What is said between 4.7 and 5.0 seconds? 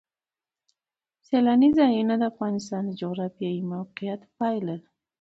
ده.